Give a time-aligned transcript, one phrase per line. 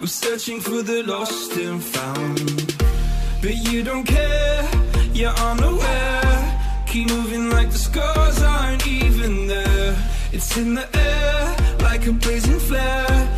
[0.00, 2.74] We're searching for the lost and found.
[3.42, 4.66] But you don't care,
[5.12, 6.84] you're unaware.
[6.86, 9.94] Keep moving like the scars aren't even there.
[10.32, 13.28] It's in the air, like a blazing flare.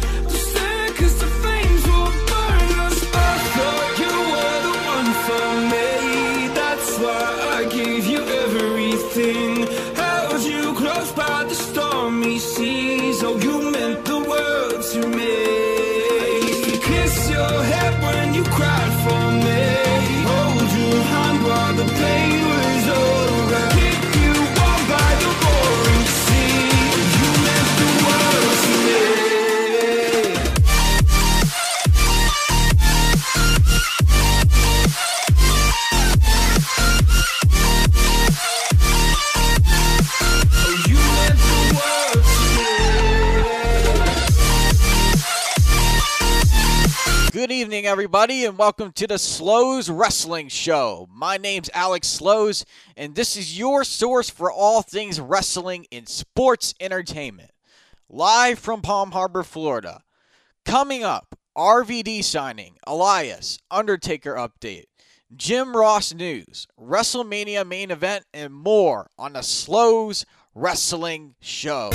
[47.62, 51.08] Evening, everybody, and welcome to the Slows Wrestling Show.
[51.14, 52.64] My name's Alex Slows,
[52.96, 57.52] and this is your source for all things wrestling in sports entertainment.
[58.08, 60.00] Live from Palm Harbor, Florida.
[60.64, 64.86] Coming up, RVD signing, Elias, Undertaker update,
[65.36, 71.90] Jim Ross news, WrestleMania main event, and more on the Slows Wrestling Show.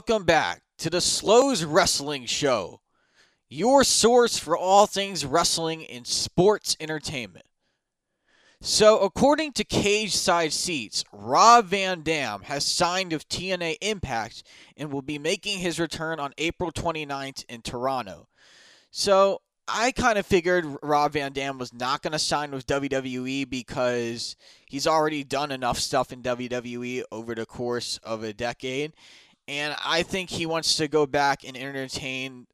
[0.00, 2.80] Welcome back to the Slows Wrestling Show,
[3.50, 7.44] your source for all things wrestling and sports entertainment.
[8.62, 14.42] So, according to Cageside Seats, Rob Van Dam has signed with TNA Impact
[14.74, 18.26] and will be making his return on April 29th in Toronto.
[18.90, 23.48] So, I kind of figured Rob Van Dam was not going to sign with WWE
[23.50, 24.34] because
[24.66, 28.94] he's already done enough stuff in WWE over the course of a decade.
[29.50, 32.46] And I think he wants to go back and entertain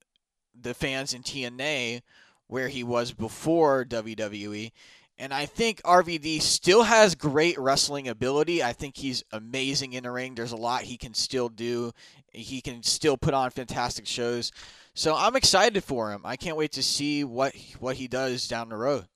[0.58, 2.00] the fans in TNA
[2.46, 4.72] where he was before WWE.
[5.18, 8.62] And I think RVD still has great wrestling ability.
[8.62, 10.34] I think he's amazing in the ring.
[10.34, 11.92] There's a lot he can still do.
[12.32, 14.50] He can still put on fantastic shows.
[14.94, 16.22] So I'm excited for him.
[16.24, 19.06] I can't wait to see what what he does down the road.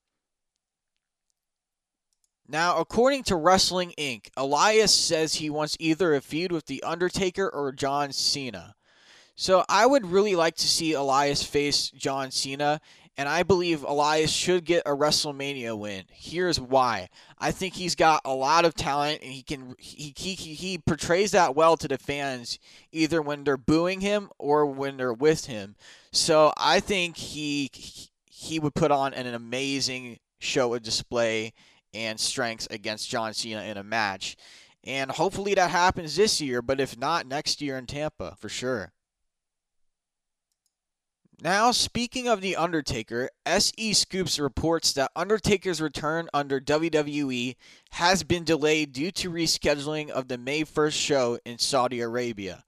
[2.51, 7.47] Now, according to Wrestling Inc., Elias says he wants either a feud with The Undertaker
[7.47, 8.75] or John Cena.
[9.35, 12.81] So I would really like to see Elias face John Cena,
[13.15, 16.03] and I believe Elias should get a WrestleMania win.
[16.11, 17.07] Here's why.
[17.39, 21.31] I think he's got a lot of talent, and he can he he, he, portrays
[21.31, 22.59] that well to the fans,
[22.91, 25.77] either when they're booing him or when they're with him.
[26.11, 27.71] So I think he
[28.25, 31.53] he would put on an amazing show of display
[31.93, 34.37] and strengths against John Cena in a match.
[34.83, 38.93] And hopefully that happens this year, but if not, next year in Tampa for sure.
[41.43, 47.55] Now, speaking of The Undertaker, SEScoops reports that Undertaker's return under WWE
[47.93, 52.63] has been delayed due to rescheduling of the May 1st show in Saudi Arabia.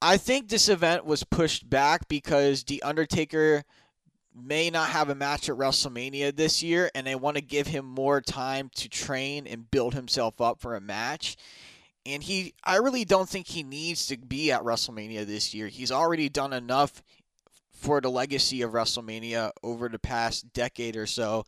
[0.00, 3.64] I think this event was pushed back because The Undertaker
[4.34, 7.84] may not have a match at WrestleMania this year, and they want to give him
[7.84, 11.36] more time to train and build himself up for a match.
[12.04, 15.68] And he, I really don't think he needs to be at WrestleMania this year.
[15.68, 17.02] He's already done enough
[17.72, 21.44] for the legacy of WrestleMania over the past decade or so,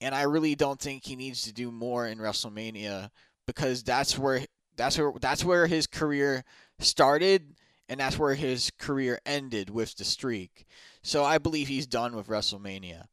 [0.00, 3.10] and I really don't think he needs to do more in WrestleMania
[3.46, 4.44] because that's where
[4.76, 6.44] that's where that's where his career
[6.78, 7.54] started
[7.88, 10.66] and that's where his career ended with the streak.
[11.02, 13.06] So I believe he's done with WrestleMania.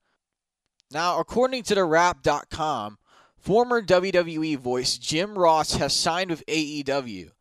[0.92, 2.98] Now, according to the Wrap.com,
[3.38, 7.32] former WWE voice Jim Ross has signed with AEW.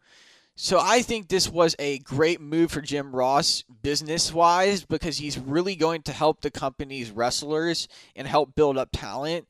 [0.60, 5.38] So I think this was a great move for Jim Ross business wise because he's
[5.38, 7.86] really going to help the company's wrestlers
[8.16, 9.46] and help build up talent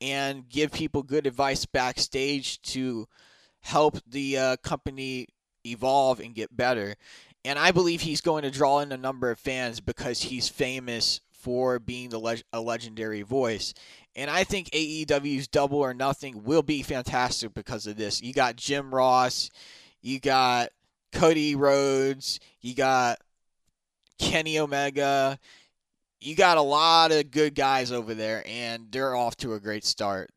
[0.00, 3.06] and give people good advice backstage to
[3.60, 5.28] help the uh, company
[5.64, 6.96] evolve and get better.
[7.44, 11.20] And I believe he's going to draw in a number of fans because he's famous
[11.30, 13.72] for being the leg- a legendary voice.
[14.16, 18.20] And I think AEW's Double or Nothing will be fantastic because of this.
[18.20, 19.48] You got Jim Ross,
[20.02, 20.70] you got
[21.12, 23.18] Cody Rhodes, you got
[24.18, 25.38] Kenny Omega,
[26.20, 29.84] you got a lot of good guys over there, and they're off to a great
[29.84, 30.30] start.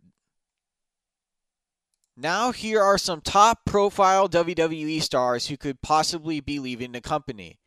[2.18, 7.60] Now, here are some top profile WWE stars who could possibly be leaving the company.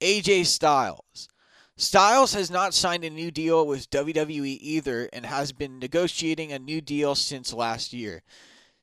[0.00, 1.28] AJ Styles.
[1.76, 6.58] Styles has not signed a new deal with WWE either and has been negotiating a
[6.58, 8.22] new deal since last year.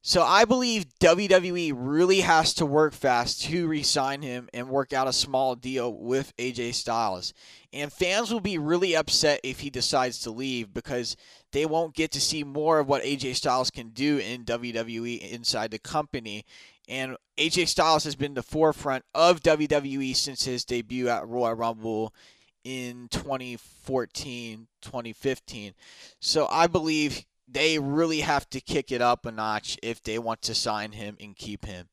[0.09, 4.91] So I believe WWE really has to work fast to re sign him and work
[4.91, 7.31] out a small deal with AJ Styles.
[7.71, 11.15] And fans will be really upset if he decides to leave because
[11.51, 15.69] they won't get to see more of what AJ Styles can do in WWE inside
[15.69, 16.43] the company.
[16.87, 22.15] And AJ Styles has been the forefront of WWE since his debut at Royal Rumble
[22.63, 25.73] in 2014, 2015.
[26.19, 30.41] So I believe they really have to kick it up a notch if they want
[30.43, 31.89] to sign him and keep him.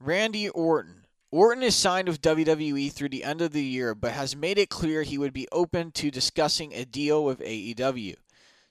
[0.00, 1.06] Randy Orton.
[1.30, 4.70] Orton is signed with WWE through the end of the year, but has made it
[4.70, 8.14] clear he would be open to discussing a deal with AEW.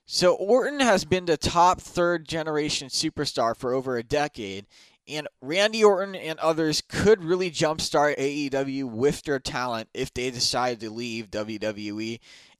[0.08, 4.66] So Orton has been the top third generation superstar for over a decade,
[5.08, 10.80] and Randy Orton and others could really jumpstart AEW with their talent if they decide
[10.80, 12.20] to leave WWE.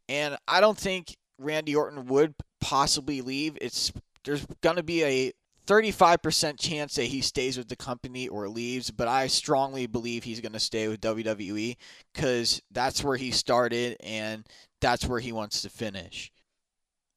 [0.10, 3.58] And I don't think Randy Orton would possibly leave.
[3.62, 3.92] It's
[4.24, 5.34] there's going to be a
[5.68, 10.40] 35% chance that he stays with the company or leaves, but I strongly believe he's
[10.40, 11.76] going to stay with WWE
[12.14, 14.46] cuz that's where he started and
[14.80, 16.32] that's where he wants to finish.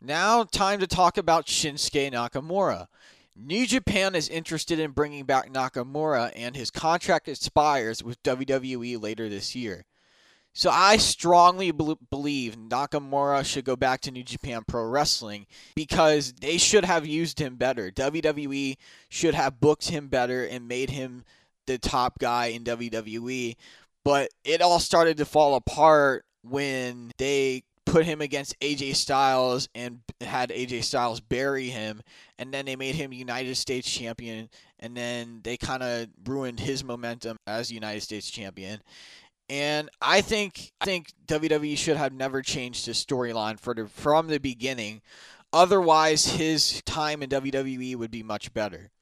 [0.02, 2.86] Now, time to talk about Shinsuke Nakamura.
[3.36, 9.28] New Japan is interested in bringing back Nakamura, and his contract expires with WWE later
[9.28, 9.84] this year.
[10.52, 16.32] So I strongly be- believe Nakamura should go back to New Japan Pro Wrestling because
[16.40, 17.90] they should have used him better.
[17.90, 18.76] WWE
[19.08, 21.24] should have booked him better and made him
[21.66, 23.56] the top guy in WWE.
[24.04, 30.00] But it all started to fall apart when they put him against AJ Styles and
[30.20, 32.02] had AJ Styles bury him,
[32.38, 34.48] and then they made him United States champion,
[34.78, 38.80] and then they kind of ruined his momentum as United States champion.
[39.50, 44.28] And I think I think WWE should have never changed his storyline for the, from
[44.28, 45.02] the beginning.
[45.52, 48.92] Otherwise, his time in WWE would be much better.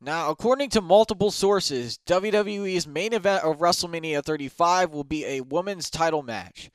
[0.00, 5.88] Now, according to multiple sources, WWE's main event of WrestleMania 35 will be a women's
[5.88, 6.70] title match.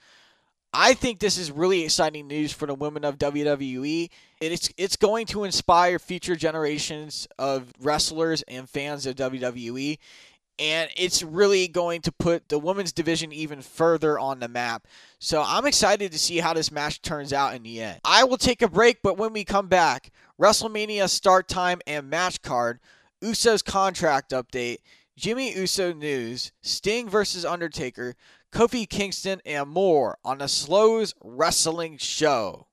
[0.72, 4.10] I think this is really exciting news for the women of WWE.
[4.42, 10.00] It's it's going to inspire future generations of wrestlers and fans of WWE.
[10.58, 14.88] And it's really going to put the women's division even further on the map.
[15.20, 18.02] So I'm excited to see how this match turns out in the end.
[18.04, 22.42] I will take a break, but when we come back, WrestleMania start time and match
[22.42, 22.80] card,
[23.22, 24.80] Uso's contract update,
[25.16, 28.16] Jimmy Uso news, Sting versus Undertaker,
[28.52, 32.68] Kofi Kingston, and more on the Slows Wrestling Show.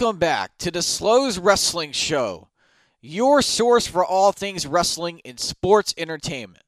[0.00, 2.48] Welcome back to the Slows Wrestling Show,
[3.02, 6.64] your source for all things wrestling and sports entertainment.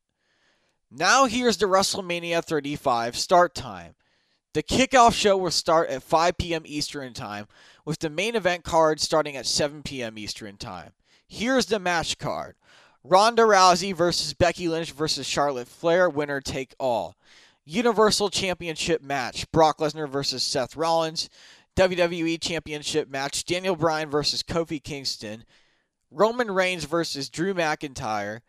[0.91, 3.95] Now, here's the WrestleMania 35 start time.
[4.53, 6.63] The kickoff show will start at 5 p.m.
[6.67, 7.47] Eastern Time,
[7.87, 10.19] with the main event card starting at 7 p.m.
[10.19, 10.93] Eastern Time.
[11.27, 12.57] Here's the match card
[13.03, 17.17] Ronda Rousey versus Becky Lynch versus Charlotte Flair, winner take all.
[17.65, 21.31] Universal Championship match Brock Lesnar versus Seth Rollins.
[21.77, 25.45] WWE Championship match Daniel Bryan versus Kofi Kingston,
[26.11, 28.41] Roman Reigns versus Drew McIntyre,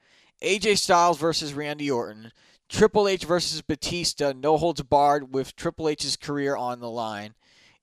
[0.41, 2.33] AJ Styles versus Randy Orton,
[2.67, 7.35] Triple H versus Batista, no holds barred with Triple H's career on the line.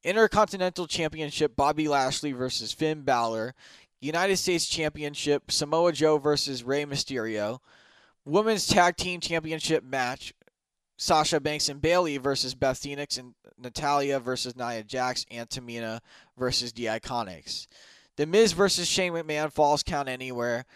[0.02, 3.54] Intercontinental Championship, Bobby Lashley versus Finn Balor.
[4.00, 7.61] United States Championship, Samoa Joe versus Rey Mysterio.
[8.25, 10.35] Women's Tag Team Championship match,
[11.00, 16.00] Sasha Banks and Bayley versus Beth Phoenix and Natalya versus Nia Jax and Tamina
[16.37, 17.69] versus the Iconics.
[18.16, 20.66] The Miz versus Shane McMahon Falls Count Anywhere.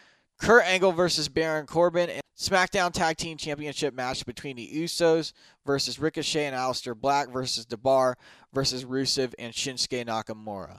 [0.41, 5.35] Kurt Angle versus Baron Corbin and SmackDown Tag Team Championship match between the Usos
[5.67, 8.17] versus Ricochet and Aleister Black versus The Bar
[8.55, 10.79] versus Rusev and Shinsuke Nakamura.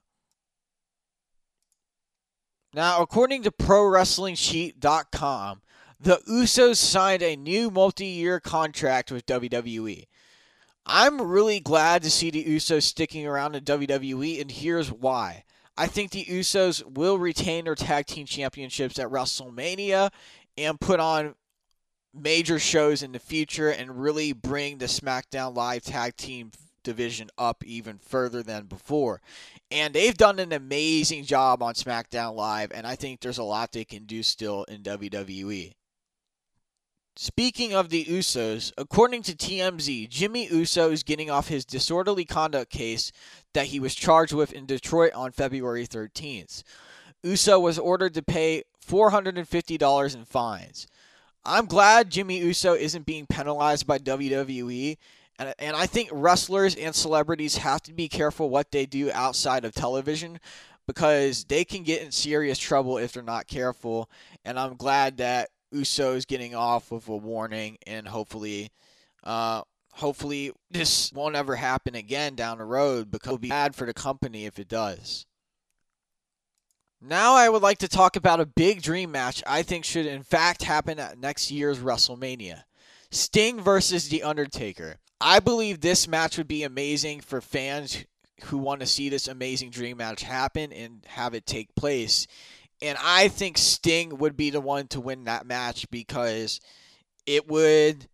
[2.73, 5.61] Now, according to ProWrestlingSheet.com,
[5.99, 10.05] the Usos signed a new multi year contract with WWE.
[10.85, 15.43] I'm really glad to see the Usos sticking around in WWE, and here's why.
[15.77, 20.11] I think the Usos will retain their tag team championships at WrestleMania
[20.57, 21.35] and put on
[22.13, 26.51] major shows in the future and really bring the SmackDown Live tag team
[26.83, 29.21] division up even further than before.
[29.71, 33.71] And they've done an amazing job on SmackDown Live, and I think there's a lot
[33.71, 35.73] they can do still in WWE.
[37.17, 42.69] Speaking of the Usos, according to TMZ, Jimmy Uso is getting off his disorderly conduct
[42.69, 43.13] case
[43.53, 46.63] that he was charged with in Detroit on February 13th.
[47.23, 50.87] Uso was ordered to pay $450 in fines.
[51.45, 54.97] I'm glad Jimmy Uso isn't being penalized by WWE,
[55.39, 59.63] and, and I think wrestlers and celebrities have to be careful what they do outside
[59.63, 60.39] of television
[60.85, 64.09] because they can get in serious trouble if they're not careful.
[64.43, 68.71] And I'm glad that Usos getting off with a warning, and hopefully,
[69.23, 69.61] uh,
[69.93, 73.93] hopefully this won't ever happen again down the road because it'll be bad for the
[73.93, 75.25] company if it does.
[77.01, 80.23] Now I would like to talk about a big dream match I think should in
[80.23, 82.63] fact happen at next year's WrestleMania.
[83.11, 84.97] Sting versus The Undertaker.
[85.21, 88.05] I believe this match would be amazing for fans
[88.45, 92.27] who want to see this amazing dream match happen and have it take place.
[92.85, 96.61] And I think Sting would be the one to win that match because
[97.25, 98.07] it would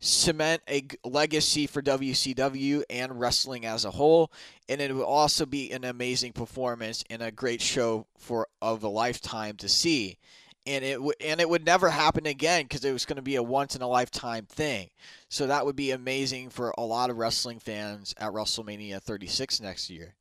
[0.00, 4.32] cement a legacy for WCW and wrestling as a whole,
[4.68, 8.88] and it would also be an amazing performance and a great show for of a
[8.88, 10.18] lifetime to see.
[10.66, 13.36] And it w- and it would never happen again because it was going to be
[13.36, 14.90] a once in a lifetime thing.
[15.28, 19.88] So that would be amazing for a lot of wrestling fans at WrestleMania 36 next
[19.88, 20.16] year.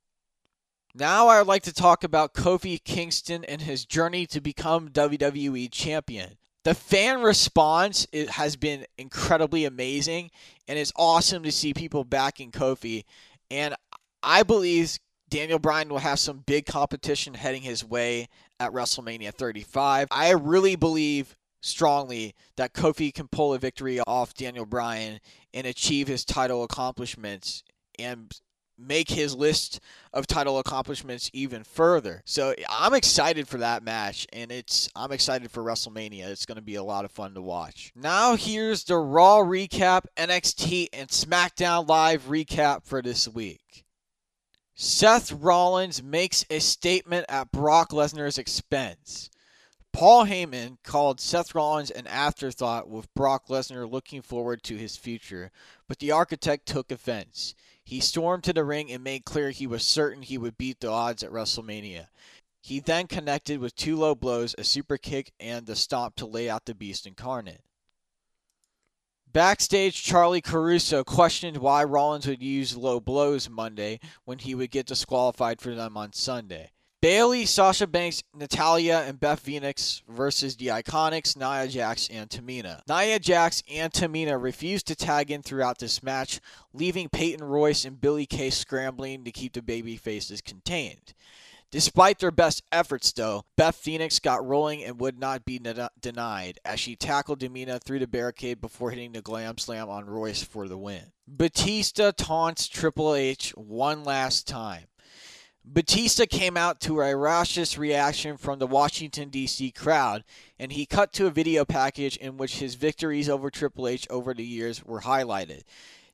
[0.98, 5.70] Now I would like to talk about Kofi Kingston and his journey to become WWE
[5.70, 6.38] champion.
[6.64, 10.32] The fan response has been incredibly amazing,
[10.70, 13.04] and it's awesome to see people backing Kofi.
[13.52, 13.76] And
[14.24, 14.98] I believe
[15.30, 18.30] Daniel Bryan will have some big competition heading his way
[18.62, 20.08] at WrestleMania 35.
[20.12, 25.20] I really believe strongly that Kofi can pull a victory off Daniel Bryan
[25.54, 27.66] and achieve his title accomplishments
[28.00, 28.32] and
[28.78, 29.80] make his list
[30.14, 32.22] of title accomplishments even further.
[32.26, 36.28] So I'm excited for that match and it's I'm excited for WrestleMania.
[36.28, 37.92] It's going to be a lot of fun to watch.
[37.96, 43.86] Now here's the Raw recap, NXT and SmackDown Live recap for this week.
[44.76, 49.30] Seth Rollins makes a statement at Brock Lesnar's expense.
[49.96, 55.52] Paul Heyman called Seth Rollins an afterthought with Brock Lesnar looking forward to his future,
[55.88, 57.56] but the architect took offense.
[57.86, 60.90] He stormed to the ring and made clear he was certain he would beat the
[60.90, 62.08] odds at WrestleMania.
[62.62, 66.50] He then connected with two low blows, a super kick, and the stomp to lay
[66.50, 67.62] out the beast incarnate.
[69.32, 74.88] Backstage, Charlie Caruso questioned why Rollins would use low blows Monday when he would get
[74.88, 76.72] disqualified for them on Sunday.
[77.06, 82.82] Bayley, Sasha Banks, Natalya, and Beth Phoenix versus the Iconics, Nia Jax, and Tamina.
[82.90, 86.40] Nia Jax and Tamina refused to tag in throughout this match,
[86.74, 91.14] leaving Peyton Royce and Billy Kay scrambling to keep the baby faces contained.
[91.70, 96.58] Despite their best efforts, though, Beth Phoenix got rolling and would not be na- denied
[96.66, 100.68] as she tackled Tamina through the barricade before hitting the glam slam on Royce for
[100.68, 101.12] the win.
[101.28, 104.86] Batista taunts Triple H one last time.
[105.68, 109.72] Batista came out to a raucous reaction from the Washington, D.C.
[109.72, 110.24] crowd,
[110.60, 114.36] and he cut to a video package in which his victories over Triple H over
[114.36, 115.64] the years were highlighted.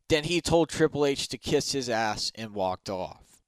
[0.07, 3.41] Then he told Triple H to kiss his ass and walked off.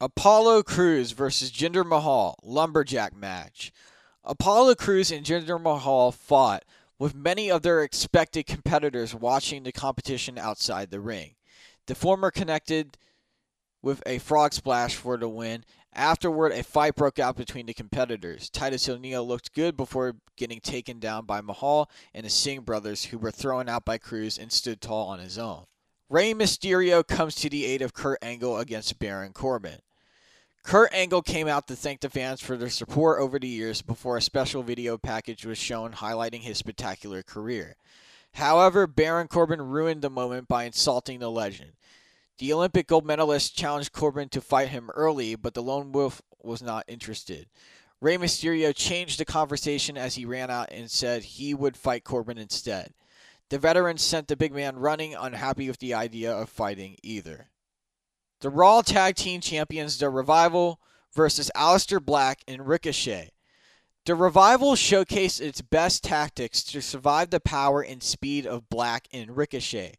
[0.00, 3.72] Apollo Crews versus Jinder Mahal lumberjack match.
[4.22, 6.64] Apollo Crews and Jinder Mahal fought
[7.00, 11.34] with many of their expected competitors watching the competition outside the ring.
[11.86, 12.96] The former connected
[13.84, 15.64] with a frog splash for the win
[15.96, 18.50] Afterward, a fight broke out between the competitors.
[18.50, 23.18] Titus O'Neil looked good before getting taken down by Mahal and the Singh brothers, who
[23.18, 25.66] were thrown out by Crews and stood tall on his own.
[26.08, 29.78] Rey Mysterio comes to the aid of Kurt Angle against Baron Corbin.
[30.64, 34.16] Kurt Angle came out to thank the fans for their support over the years before
[34.16, 37.76] a special video package was shown highlighting his spectacular career.
[38.32, 41.72] However, Baron Corbin ruined the moment by insulting the legend.
[42.38, 46.62] The Olympic gold medalist challenged Corbin to fight him early, but the Lone Wolf was
[46.62, 47.48] not interested.
[48.00, 52.36] Rey Mysterio changed the conversation as he ran out and said he would fight Corbin
[52.36, 52.92] instead.
[53.50, 57.50] The veteran sent the big man running, unhappy with the idea of fighting either.
[58.40, 60.80] The Raw Tag Team Champions, The Revival,
[61.14, 63.30] versus Aleister Black and Ricochet.
[64.06, 69.36] The Revival showcased its best tactics to survive the power and speed of Black and
[69.36, 69.94] Ricochet.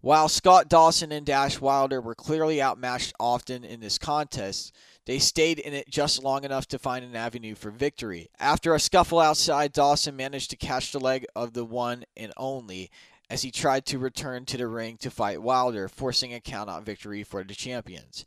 [0.00, 4.72] While Scott Dawson and Dash Wilder were clearly outmatched often in this contest,
[5.06, 8.30] they stayed in it just long enough to find an avenue for victory.
[8.38, 12.92] After a scuffle outside, Dawson managed to catch the leg of the one and only
[13.28, 17.24] as he tried to return to the ring to fight Wilder, forcing a countout victory
[17.24, 18.24] for the champions.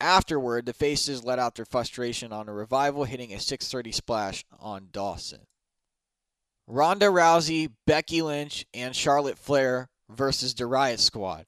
[0.00, 4.88] Afterward, the faces let out their frustration on a revival, hitting a 630 splash on
[4.92, 5.40] Dawson.
[6.68, 11.46] Ronda Rousey, Becky Lynch, and Charlotte Flair versus the Riot Squad.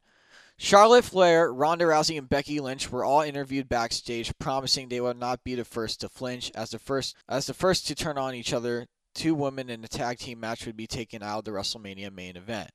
[0.56, 5.42] Charlotte Flair, Ronda Rousey, and Becky Lynch were all interviewed backstage, promising they would not
[5.42, 6.52] be the first to flinch.
[6.54, 9.88] As the first, as the first to turn on each other, two women in a
[9.88, 12.70] tag team match would be taken out of the WrestleMania main event.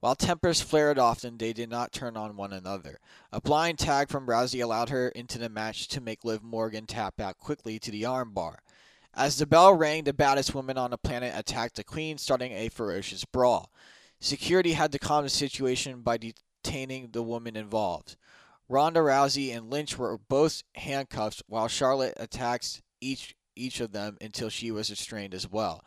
[0.00, 2.98] While tempers flared often, they did not turn on one another.
[3.32, 7.18] A blind tag from Rousey allowed her into the match to make Liv Morgan tap
[7.18, 8.56] out quickly to the armbar.
[9.14, 12.68] As the bell rang, the baddest woman on the planet attacked the Queen, starting a
[12.68, 13.70] ferocious brawl.
[14.24, 18.16] Security had to calm the situation by detaining the woman involved.
[18.70, 24.48] Ronda Rousey and Lynch were both handcuffed while Charlotte attacked each each of them until
[24.48, 25.84] she was restrained as well.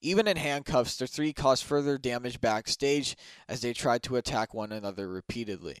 [0.00, 3.16] Even in handcuffs, the three caused further damage backstage
[3.48, 5.76] as they tried to attack one another repeatedly.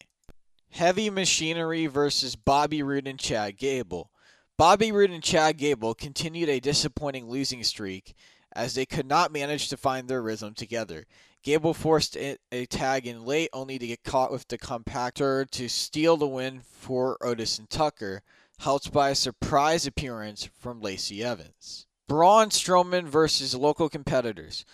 [0.70, 4.10] Heavy Machinery versus Bobby Roode and Chad Gable.
[4.56, 8.16] Bobby Roode and Chad Gable continued a disappointing losing streak
[8.52, 11.06] as they could not manage to find their rhythm together.
[11.42, 16.18] Gable forced a tag in late only to get caught with the compactor to steal
[16.18, 18.22] the win for Otis and Tucker,
[18.58, 21.86] helped by a surprise appearance from Lacey Evans.
[22.06, 24.66] Braun Strowman versus local competitors.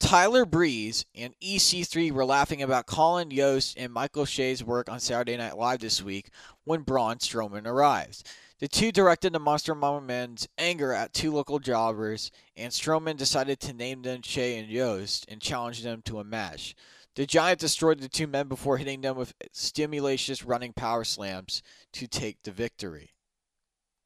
[0.00, 5.36] Tyler Breeze and EC3 were laughing about Colin Yost and Michael Che's work on Saturday
[5.36, 6.30] Night Live this week
[6.64, 8.26] when Braun Strowman arrived.
[8.58, 13.60] The two directed the Monster Among Men's anger at two local jobbers, and Strowman decided
[13.60, 16.74] to name them Che and Yost and challenge them to a match.
[17.14, 22.06] The Giant destroyed the two men before hitting them with stimulatious running power slams to
[22.06, 23.10] take the victory.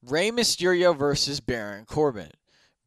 [0.03, 2.33] Rey Mysterio versus Baron Corbin.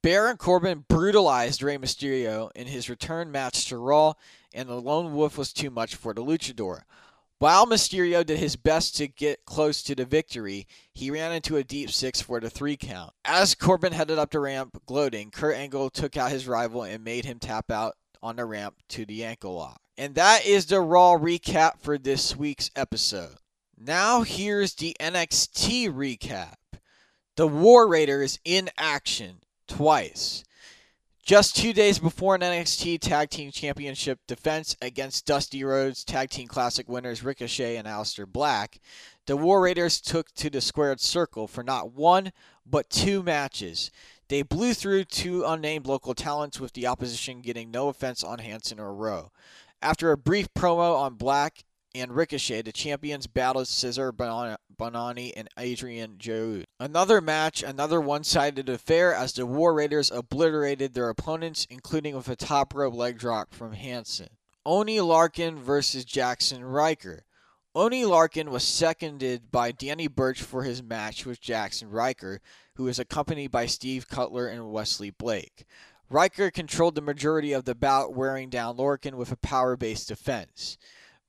[0.04, 4.14] Baron Corbin brutalized Rey Mysterio in his return match to Raw,
[4.54, 6.84] and the Lone Wolf was too much for the Luchador.
[7.40, 11.64] While Mysterio did his best to get close to the victory, he ran into a
[11.64, 13.14] deep six for the three count.
[13.24, 17.26] As Corbin headed up the ramp, gloating, Kurt Angle took out his rival and made
[17.26, 19.80] him tap out on the ramp to the ankle lock.
[19.98, 23.38] And that is the Raw recap for this week's episode.
[23.78, 26.56] Now here's the NXT recap.
[27.36, 30.44] The War Raiders in action twice.
[31.28, 36.48] Just two days before an NXT Tag Team Championship defense against Dusty Rhodes Tag Team
[36.48, 38.80] Classic winners Ricochet and Aleister Black,
[39.26, 42.32] the War Raiders took to the squared circle for not one,
[42.66, 43.92] but two matches.
[44.30, 48.80] They blew through two unnamed local talents with the opposition getting no offense on Hanson
[48.80, 49.32] or Rowe.
[49.82, 56.16] After a brief promo on Black and Ricochet, the champions battled Cezar Bononi and Adrian
[56.18, 56.64] Joe.
[56.80, 62.30] Another match, another one sided affair as the War Raiders obliterated their opponents, including with
[62.30, 64.30] a top rope leg drop from Hanson.
[64.66, 67.24] Oney Lorcan versus Jackson Ryker.
[67.74, 72.42] Oney Lorcan was seconded by Danny Burch for his match with Jackson Ryker,
[72.76, 75.66] who was accompanied by Steve Cutler and Wesley Blake.
[76.10, 80.78] Ryker controlled the majority of the bout, wearing down Lorcan with a power based defense.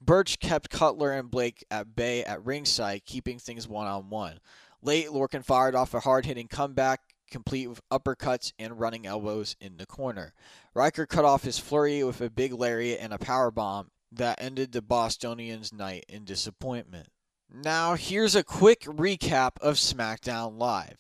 [0.00, 4.40] Burch kept Cutler and Blake at bay at ringside, keeping things one on one.
[4.80, 9.76] Late, Lorcan fired off a hard hitting comeback, complete with uppercuts and running elbows in
[9.76, 10.34] the corner.
[10.74, 14.72] Ryker cut off his flurry with a big lariat and a power bomb that ended
[14.72, 17.08] the Bostonians' night in disappointment.
[17.52, 20.96] Now, here's a quick recap of SmackDown Live.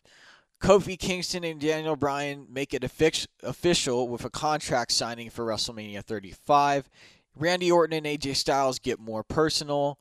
[0.60, 6.90] Kofi Kingston and Daniel Bryan make it official with a contract signing for WrestleMania 35.
[7.38, 9.98] Randy Orton and AJ Styles get more personal.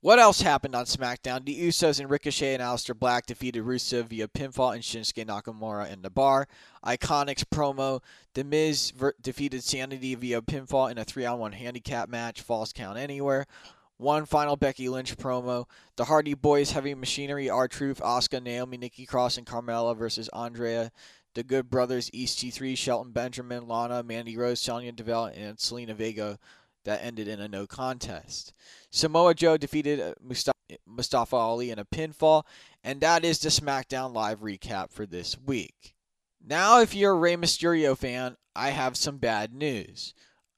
[0.00, 1.44] What else happened on SmackDown?
[1.44, 6.02] The Usos and Ricochet and Aleister Black defeated Rusev via pinfall and Shinsuke Nakamura in
[6.02, 6.46] the bar.
[6.84, 8.00] Iconics promo.
[8.34, 12.40] The Miz ver- defeated Sanity via pinfall in a three-on-one handicap match.
[12.40, 13.46] Falls count anywhere.
[13.96, 15.64] One final Becky Lynch promo.
[15.96, 20.92] The Hardy Boys, Heavy Machinery, R Truth, Asuka, Naomi, Nikki Cross, and Carmella versus Andrea.
[21.36, 26.38] The Good Brothers, EC3, Shelton Benjamin, Lana, Mandy Rose, Sonya Deville, and Zelina Vega
[26.86, 28.54] that ended in a no contest.
[28.90, 30.14] Samoa Joe defeated uh,
[30.86, 32.44] Mustafa Ali in a pinfall,
[32.82, 35.94] and that is the SmackDown Live recap for this week.
[36.42, 40.14] Now, if you're a Rey Mysterio fan, I have some bad news.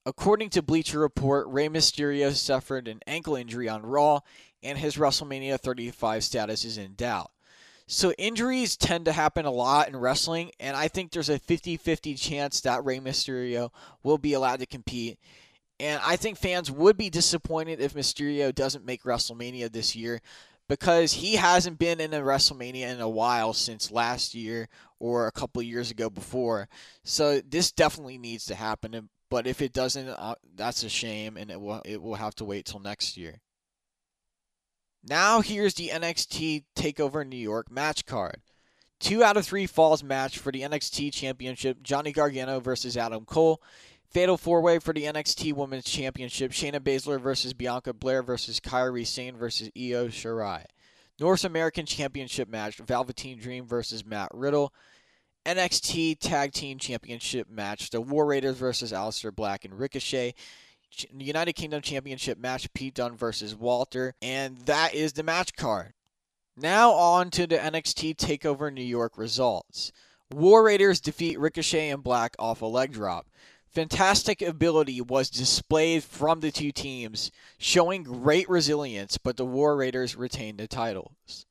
[0.07, 4.21] According to Bleacher Report, Rey Mysterio suffered an ankle injury on Raw,
[4.62, 7.33] and his WrestleMania 35 status is in doubt.
[7.90, 11.79] So, injuries tend to happen a lot in wrestling, and I think there's a 50
[11.79, 13.70] 50 chance that Rey Mysterio
[14.03, 15.18] will be allowed to compete.
[15.81, 20.20] And I think fans would be disappointed if Mysterio doesn't make WrestleMania this year
[20.68, 25.33] because he hasn't been in a WrestleMania in a while since last year or a
[25.33, 26.68] couple years ago before.
[27.05, 29.09] So this definitely needs to happen.
[29.31, 32.44] But if it doesn't, uh, that's a shame, and it will it will have to
[32.44, 33.40] wait till next year.
[35.03, 38.43] Now here's the NXT Takeover New York match card.
[39.01, 43.63] Two out of three falls match for the NXT Championship: Johnny Gargano versus Adam Cole.
[44.11, 49.07] Fatal four way for the NXT Women's Championship: Shayna Baszler versus Bianca Belair versus Kairi
[49.07, 50.65] Sane versus Io Shirai.
[51.21, 54.75] North American Championship match: Velveteen Dream versus Matt Riddle.
[55.47, 60.35] NXT Tag Team Championship match: The War Raiders versus Aleister Black and Ricochet.
[61.16, 65.94] United Kingdom Championship match: Pete Dunne versus Walter, and that is the match card.
[66.57, 69.92] Now on to the NXT Takeover New York results.
[70.31, 73.29] War Raiders defeat Ricochet and Black off a leg drop.
[73.70, 80.16] Fantastic ability was displayed from the two teams, showing great resilience, but the War Raiders
[80.16, 81.46] retained the titles.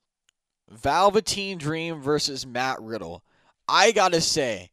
[0.70, 3.24] Velveteen Dream versus Matt Riddle.
[3.68, 4.72] I gotta say,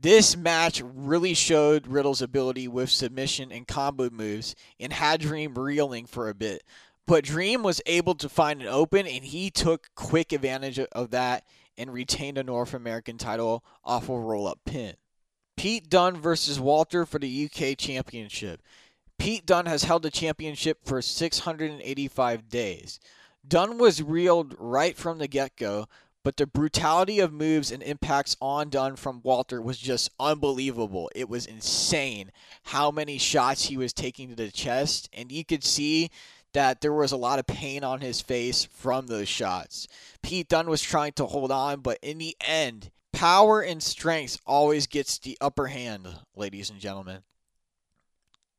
[0.00, 6.06] this match really showed Riddle's ability with submission and combo moves and had Dream reeling
[6.06, 6.62] for a bit.
[7.06, 11.44] But Dream was able to find an open and he took quick advantage of that
[11.76, 14.94] and retained a North American title off a roll up pin.
[15.56, 18.62] Pete Dunne versus Walter for the UK Championship.
[19.18, 23.00] Pete Dunne has held the championship for 685 days.
[23.46, 25.86] Dunne was reeled right from the get go,
[26.22, 31.10] but the brutality of moves and impacts on Dunne from Walter was just unbelievable.
[31.14, 32.30] It was insane
[32.64, 36.10] how many shots he was taking to the chest, and you could see
[36.52, 39.86] that there was a lot of pain on his face from those shots.
[40.22, 44.86] Pete Dunne was trying to hold on, but in the end, power and strength always
[44.86, 47.22] gets the upper hand, ladies and gentlemen.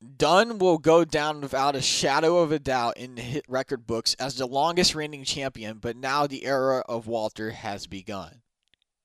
[0.01, 4.15] Dunne will go down without a shadow of a doubt in the hit record books
[4.15, 8.41] as the longest reigning champion, but now the era of Walter has begun.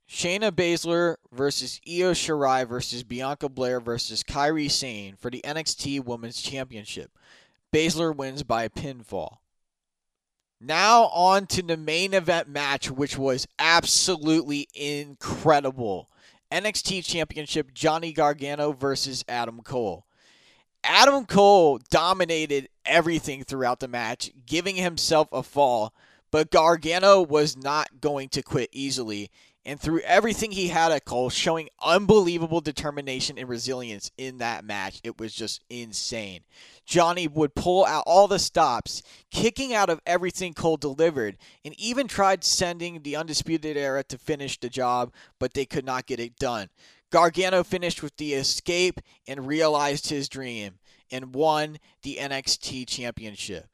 [0.08, 6.40] Shayna Baszler versus Io Shirai versus Bianca Belair versus Kairi Sane for the NXT Women's
[6.40, 7.10] Championship.
[7.74, 9.38] Baszler wins by pinfall.
[10.60, 16.08] Now on to the main event match, which was absolutely incredible.
[16.50, 20.05] NXT Championship Johnny Gargano versus Adam Cole.
[20.88, 25.92] Adam Cole dominated everything throughout the match, giving himself a fall,
[26.30, 29.30] but Gargano was not going to quit easily
[29.64, 35.00] and threw everything he had at Cole, showing unbelievable determination and resilience in that match.
[35.02, 36.42] It was just insane.
[36.84, 42.06] Johnny would pull out all the stops, kicking out of everything Cole delivered, and even
[42.06, 46.36] tried sending the Undisputed Era to finish the job, but they could not get it
[46.38, 46.68] done.
[47.10, 50.78] Gargano finished with the escape and realized his dream
[51.10, 53.68] and won the NXT Championship.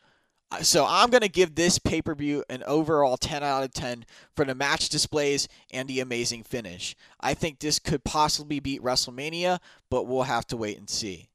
[0.51, 3.73] Uh, so I'm going to give this pay per view an overall 10 out of
[3.73, 4.05] 10
[4.37, 6.95] for the match displays and the amazing finish.
[7.21, 11.31] I think this could possibly beat WrestleMania, but we'll have to wait and see.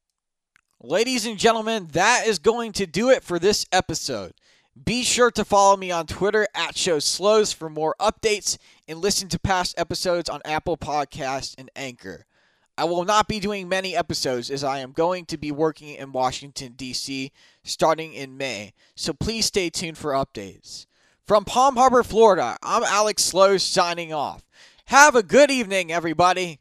[0.80, 4.34] Ladies and gentlemen, that is going to do it for this episode.
[4.86, 9.28] Be sure to follow me on Twitter at Show Slows for more updates and listen
[9.30, 12.26] to past episodes on Apple Podcasts and Anchor.
[12.78, 16.12] I will not be doing many episodes as I am going to be working in
[16.12, 17.32] Washington, D.C.
[17.64, 20.86] starting in May, so please stay tuned for updates.
[21.26, 24.44] From Palm Harbor, Florida, I'm Alex Slows signing off.
[24.86, 26.60] Have a good evening, everybody.